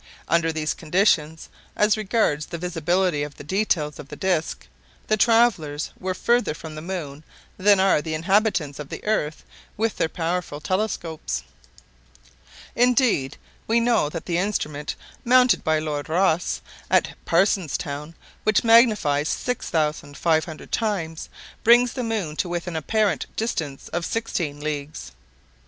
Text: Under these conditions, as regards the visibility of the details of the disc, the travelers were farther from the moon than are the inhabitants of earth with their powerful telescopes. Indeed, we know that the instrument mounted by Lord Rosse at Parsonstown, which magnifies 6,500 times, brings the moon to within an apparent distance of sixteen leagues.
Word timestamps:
Under 0.27 0.51
these 0.51 0.73
conditions, 0.73 1.47
as 1.75 1.95
regards 1.95 2.47
the 2.47 2.57
visibility 2.57 3.21
of 3.21 3.35
the 3.37 3.43
details 3.43 3.99
of 3.99 4.07
the 4.07 4.15
disc, 4.15 4.65
the 5.05 5.15
travelers 5.15 5.91
were 5.99 6.15
farther 6.15 6.55
from 6.55 6.73
the 6.73 6.81
moon 6.81 7.23
than 7.55 7.79
are 7.79 8.01
the 8.01 8.15
inhabitants 8.15 8.79
of 8.79 8.91
earth 9.03 9.43
with 9.77 9.97
their 9.97 10.09
powerful 10.09 10.59
telescopes. 10.59 11.43
Indeed, 12.75 13.37
we 13.67 13.79
know 13.79 14.09
that 14.09 14.25
the 14.25 14.39
instrument 14.39 14.95
mounted 15.23 15.63
by 15.63 15.77
Lord 15.77 16.09
Rosse 16.09 16.61
at 16.89 17.15
Parsonstown, 17.27 18.15
which 18.43 18.63
magnifies 18.63 19.29
6,500 19.29 20.71
times, 20.71 21.29
brings 21.63 21.93
the 21.93 22.01
moon 22.01 22.35
to 22.37 22.49
within 22.49 22.73
an 22.73 22.77
apparent 22.79 23.27
distance 23.35 23.87
of 23.89 24.03
sixteen 24.07 24.61
leagues. 24.61 25.11